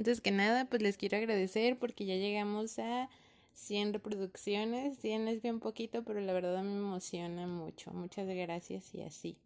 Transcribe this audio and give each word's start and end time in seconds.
Antes 0.00 0.22
que 0.22 0.30
nada, 0.30 0.64
pues 0.64 0.80
les 0.80 0.96
quiero 0.96 1.18
agradecer 1.18 1.78
porque 1.78 2.06
ya 2.06 2.14
llegamos 2.14 2.78
a 2.78 3.10
100 3.52 3.92
reproducciones. 3.92 4.96
100 4.96 5.28
es 5.28 5.42
bien 5.42 5.60
poquito, 5.60 6.02
pero 6.04 6.22
la 6.22 6.32
verdad 6.32 6.62
me 6.62 6.72
emociona 6.72 7.46
mucho. 7.46 7.90
Muchas 7.90 8.26
gracias 8.26 8.94
y 8.94 9.02
así. 9.02 9.36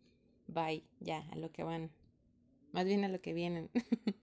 Bye, 0.46 0.84
ya, 1.00 1.28
a 1.32 1.34
lo 1.34 1.50
que 1.50 1.64
van. 1.64 1.90
Más 2.70 2.84
bien 2.84 3.02
a 3.02 3.08
lo 3.08 3.20
que 3.20 3.32
vienen. 3.32 3.68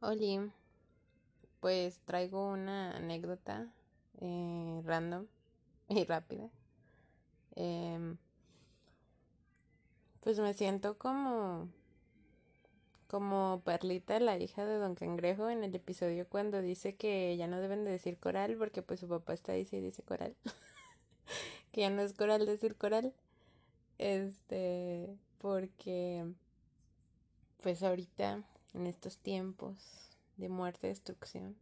Oli, 0.00 0.38
pues 1.58 1.98
traigo 2.04 2.48
una 2.48 2.92
anécdota 2.98 3.74
eh, 4.20 4.80
random 4.84 5.26
y 5.88 6.04
rápida. 6.04 6.50
Em, 7.56 8.16
pues 10.20 10.38
me 10.38 10.54
siento 10.54 10.96
como 10.98 11.68
como 13.08 13.62
Perlita, 13.64 14.20
la 14.20 14.38
hija 14.38 14.64
de 14.66 14.76
Don 14.76 14.94
Cangrejo, 14.94 15.48
en 15.48 15.64
el 15.64 15.74
episodio 15.74 16.28
cuando 16.28 16.60
dice 16.60 16.94
que 16.94 17.36
ya 17.36 17.46
no 17.46 17.58
deben 17.58 17.84
de 17.84 17.90
decir 17.90 18.18
coral 18.18 18.56
porque 18.56 18.82
pues 18.82 19.00
su 19.00 19.08
papá 19.08 19.32
está 19.32 19.52
ahí 19.52 19.66
y 19.72 19.80
dice 19.80 20.02
coral. 20.02 20.36
que 21.72 21.80
ya 21.80 21.90
no 21.90 22.02
es 22.02 22.12
coral 22.12 22.44
decir 22.44 22.76
coral. 22.76 23.14
Este, 23.96 25.16
porque 25.38 26.24
pues 27.62 27.82
ahorita 27.82 28.44
en 28.74 28.86
estos 28.86 29.16
tiempos 29.16 29.76
de 30.36 30.50
muerte, 30.50 30.88
destrucción, 30.88 31.56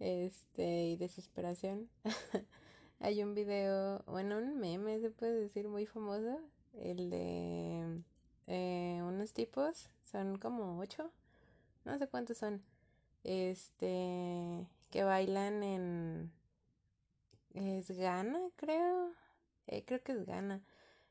este 0.00 0.86
y 0.86 0.96
desesperación, 0.96 1.88
hay 3.00 3.22
un 3.22 3.34
video, 3.34 4.02
bueno, 4.06 4.38
un 4.38 4.58
meme 4.58 5.00
se 5.00 5.10
puede 5.10 5.40
decir 5.40 5.68
muy 5.68 5.86
famoso, 5.86 6.40
el 6.74 7.08
de 7.08 8.02
eh, 8.46 9.00
unos 9.02 9.32
tipos, 9.32 9.90
son 10.02 10.38
como 10.38 10.78
ocho, 10.78 11.10
no 11.84 11.98
sé 11.98 12.08
cuántos 12.08 12.38
son, 12.38 12.62
este, 13.24 14.66
que 14.90 15.04
bailan 15.04 15.62
en, 15.62 16.32
es 17.54 17.90
Ghana, 17.90 18.38
creo, 18.56 19.12
eh, 19.66 19.84
creo 19.84 20.02
que 20.02 20.12
es 20.12 20.26
Ghana, 20.26 20.62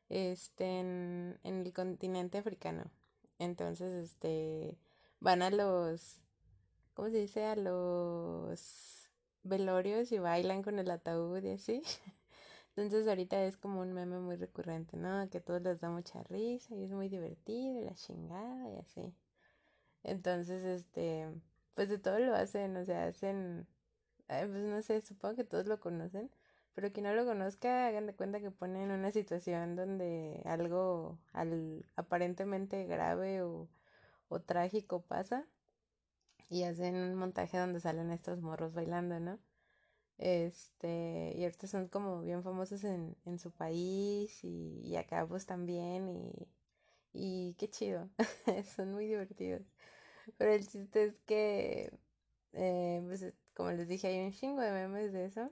este, 0.09 0.79
en, 0.79 1.39
en 1.43 1.61
el 1.65 1.73
continente 1.73 2.37
africano. 2.37 2.85
Entonces, 3.39 3.91
este, 3.93 4.77
van 5.19 5.41
a 5.41 5.49
los, 5.49 6.21
¿cómo 6.93 7.09
se 7.09 7.17
dice? 7.17 7.45
A 7.45 7.55
los 7.55 9.09
velorios 9.43 10.11
y 10.11 10.19
bailan 10.19 10.63
con 10.63 10.79
el 10.79 10.91
ataúd 10.91 11.43
y 11.43 11.51
así. 11.51 11.81
Entonces 12.75 13.07
ahorita 13.07 13.41
es 13.45 13.57
como 13.57 13.81
un 13.81 13.93
meme 13.93 14.19
muy 14.19 14.35
recurrente, 14.35 14.97
¿no? 14.97 15.29
Que 15.29 15.37
a 15.37 15.41
todos 15.41 15.61
les 15.61 15.79
da 15.79 15.89
mucha 15.89 16.23
risa 16.23 16.75
y 16.75 16.83
es 16.83 16.91
muy 16.91 17.07
divertido 17.07 17.79
y 17.79 17.85
la 17.85 17.93
chingada 17.95 18.69
y 18.69 18.77
así. 18.77 19.13
Entonces, 20.03 20.63
este, 20.65 21.27
pues 21.73 21.89
de 21.89 21.97
todo 21.99 22.19
lo 22.19 22.35
hacen, 22.35 22.75
o 22.77 22.85
sea, 22.85 23.07
hacen, 23.07 23.67
pues 24.27 24.49
no 24.49 24.81
sé, 24.81 25.01
supongo 25.01 25.35
que 25.35 25.43
todos 25.45 25.67
lo 25.67 25.79
conocen, 25.79 26.29
pero 26.73 26.91
quien 26.91 27.05
no 27.05 27.13
lo 27.13 27.25
conozca, 27.25 27.87
hagan 27.87 28.07
de 28.07 28.15
cuenta 28.15 28.41
que 28.41 28.51
ponen 28.51 28.91
una 28.91 29.11
situación 29.11 29.75
donde 29.75 30.41
algo 30.45 31.17
al, 31.33 31.85
aparentemente 31.95 32.85
grave 32.85 33.41
o, 33.43 33.69
o 34.29 34.41
trágico 34.41 35.01
pasa 35.01 35.47
y 36.49 36.63
hacen 36.63 36.95
un 36.95 37.15
montaje 37.15 37.57
donde 37.57 37.79
salen 37.79 38.11
estos 38.11 38.41
morros 38.41 38.73
bailando, 38.73 39.19
¿no? 39.19 39.39
Este, 40.17 41.33
y 41.35 41.43
ahorita 41.43 41.67
son 41.67 41.87
como 41.89 42.21
bien 42.21 42.43
famosos 42.43 42.83
en, 42.85 43.17
en 43.25 43.39
su 43.39 43.51
país 43.51 44.43
y, 44.43 44.81
y 44.83 44.95
acá 44.97 45.27
pues 45.27 45.45
también 45.45 46.09
y, 46.09 46.47
y 47.13 47.55
qué 47.55 47.69
chido, 47.69 48.09
son 48.75 48.93
muy 48.93 49.07
divertidos. 49.07 49.63
Pero 50.37 50.51
el 50.53 50.67
chiste 50.67 51.05
es 51.05 51.15
que, 51.25 51.91
eh, 52.53 53.01
pues 53.05 53.33
como 53.55 53.71
les 53.71 53.87
dije, 53.87 54.07
hay 54.07 54.19
un 54.25 54.33
chingo 54.33 54.61
de 54.61 54.71
memes 54.71 55.13
de 55.13 55.25
eso 55.25 55.51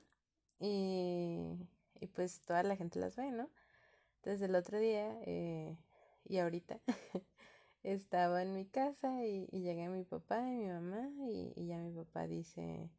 y, 0.59 1.37
y 2.01 2.07
pues 2.07 2.41
toda 2.41 2.63
la 2.63 2.75
gente 2.77 2.99
las 2.99 3.15
ve, 3.17 3.31
¿no? 3.31 3.49
Entonces 4.17 4.41
el 4.49 4.55
otro 4.55 4.79
día 4.79 5.17
eh, 5.25 5.77
y 6.25 6.37
ahorita 6.39 6.79
estaba 7.83 8.41
en 8.43 8.53
mi 8.55 8.65
casa 8.65 9.25
y, 9.25 9.47
y 9.51 9.61
llega 9.61 9.89
mi 9.89 10.03
papá 10.05 10.39
y 10.49 10.55
mi 10.57 10.67
mamá 10.67 11.09
y, 11.29 11.53
y 11.55 11.67
ya 11.67 11.77
mi 11.79 11.91
papá 11.91 12.27
dice 12.27 12.89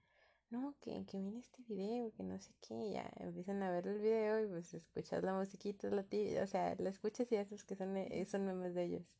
no, 0.50 0.74
que, 0.80 1.04
que 1.06 1.18
viene 1.18 1.40
este 1.40 1.62
video, 1.66 2.12
que 2.12 2.22
no 2.22 2.38
sé 2.38 2.52
qué, 2.60 2.90
ya 2.92 3.10
empiezan 3.20 3.62
a 3.62 3.70
ver 3.70 3.86
el 3.88 3.98
video 4.00 4.44
y 4.44 4.48
pues 4.48 4.72
escuchas 4.74 5.22
la 5.22 5.34
musiquita, 5.34 5.88
la 5.90 6.04
o 6.42 6.46
sea, 6.46 6.74
la 6.78 6.90
escuchas 6.90 7.30
y 7.32 7.36
esos 7.36 7.64
que 7.64 7.76
son, 7.76 7.96
eh, 7.96 8.24
son 8.26 8.46
memes 8.46 8.74
de 8.74 8.84
ellos. 8.84 9.18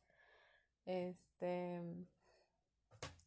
Este, 0.85 1.81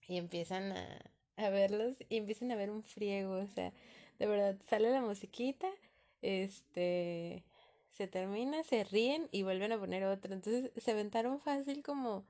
y 0.06 0.16
empiezan 0.16 0.72
a, 0.72 0.98
a 1.36 1.50
verlos 1.50 1.96
y 2.08 2.16
empiezan 2.16 2.50
a 2.52 2.56
ver 2.56 2.70
un 2.70 2.82
friego, 2.82 3.34
o 3.34 3.46
sea, 3.46 3.72
de 4.18 4.26
verdad, 4.26 4.56
sale 4.68 4.90
la 4.90 5.02
musiquita, 5.02 5.68
este, 6.22 7.44
se 7.92 8.06
termina, 8.08 8.62
se 8.64 8.84
ríen 8.84 9.28
y 9.32 9.42
vuelven 9.42 9.72
a 9.72 9.78
poner 9.78 10.04
otra. 10.04 10.34
Entonces 10.34 10.70
se 10.76 10.90
aventaron 10.92 11.40
fácil 11.40 11.82
como 11.82 12.24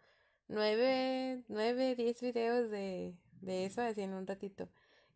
nueve, 0.48 1.42
nueve, 1.48 1.94
diez 1.94 2.20
videos 2.20 2.70
de, 2.70 3.14
de 3.40 3.66
eso 3.66 3.82
así 3.82 4.02
en 4.02 4.14
un 4.14 4.26
ratito. 4.26 4.68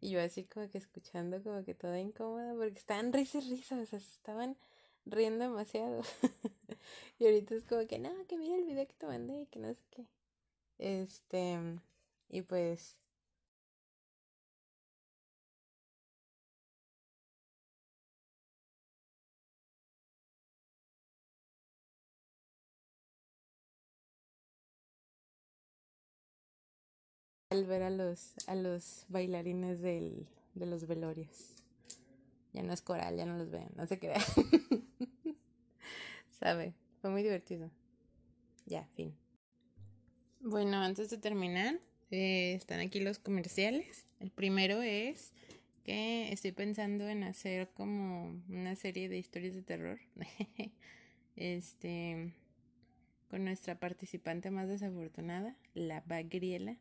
Y 0.02 0.10
yo 0.10 0.20
así 0.20 0.42
como 0.42 0.68
que 0.68 0.78
escuchando 0.78 1.40
como 1.44 1.64
que 1.64 1.74
toda 1.74 2.00
incómoda 2.00 2.54
porque 2.54 2.76
estaban 2.76 3.12
risas 3.12 3.48
risas, 3.48 3.78
o 3.78 3.86
sea, 3.86 4.00
se 4.00 4.10
estaban 4.10 4.56
riendo 5.06 5.44
demasiado. 5.44 6.02
y 7.20 7.24
ahorita 7.24 7.54
es 7.54 7.64
como 7.64 7.86
que 7.86 8.00
no, 8.00 8.10
que 8.26 8.36
mira 8.36 8.56
el 8.56 8.64
video 8.64 8.84
que 8.84 8.94
te 8.94 9.06
mandé 9.06 9.42
y 9.42 9.46
que 9.46 9.60
no 9.60 9.72
sé 9.72 9.80
qué. 9.92 10.04
Este, 10.78 11.56
y 12.28 12.42
pues 12.42 12.98
al 27.52 27.66
ver 27.66 27.82
a 27.82 27.90
los, 27.90 28.34
a 28.46 28.54
los 28.54 29.04
bailarines 29.08 29.80
del, 29.80 30.26
de 30.54 30.66
los 30.66 30.86
velorios. 30.86 31.54
Ya 32.52 32.62
no 32.62 32.72
es 32.72 32.82
coral, 32.82 33.16
ya 33.16 33.26
no 33.26 33.36
los 33.36 33.50
ven, 33.50 33.68
no 33.76 33.86
se 33.86 33.98
crean. 33.98 34.20
Sabe, 36.41 36.74
fue 37.00 37.10
muy 37.10 37.22
divertido. 37.22 37.70
Ya, 38.66 38.86
fin. 38.94 39.14
Bueno, 40.41 40.78
antes 40.78 41.10
de 41.10 41.18
terminar, 41.18 41.78
eh, 42.10 42.54
están 42.54 42.80
aquí 42.80 43.00
los 43.00 43.18
comerciales. 43.18 44.06
El 44.18 44.30
primero 44.30 44.82
es 44.82 45.32
que 45.84 46.32
estoy 46.32 46.52
pensando 46.52 47.08
en 47.08 47.22
hacer 47.22 47.68
como 47.74 48.42
una 48.48 48.76
serie 48.76 49.08
de 49.08 49.18
historias 49.18 49.54
de 49.54 49.62
terror. 49.62 50.00
este, 51.36 52.32
con 53.28 53.44
nuestra 53.44 53.78
participante 53.78 54.50
más 54.50 54.68
desafortunada, 54.68 55.56
la 55.74 56.02
Bagriela. 56.06 56.76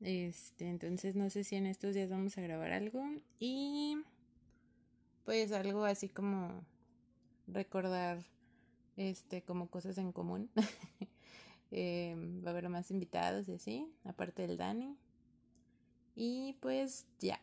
Este, 0.00 0.68
entonces 0.68 1.14
no 1.16 1.30
sé 1.30 1.44
si 1.44 1.56
en 1.56 1.66
estos 1.66 1.94
días 1.94 2.10
vamos 2.10 2.36
a 2.36 2.42
grabar 2.42 2.72
algo 2.72 3.02
y 3.38 3.96
pues 5.24 5.52
algo 5.52 5.84
así 5.84 6.08
como 6.08 6.64
recordar 7.46 8.22
este 8.96 9.42
como 9.42 9.68
cosas 9.68 9.98
en 9.98 10.12
común. 10.12 10.50
eh, 11.70 12.14
va 12.44 12.48
a 12.48 12.52
haber 12.52 12.68
más 12.68 12.90
invitados 12.90 13.48
y 13.48 13.54
así, 13.54 13.86
aparte 14.04 14.42
del 14.46 14.56
Dani. 14.56 14.96
Y 16.14 16.54
pues 16.60 17.06
ya. 17.18 17.40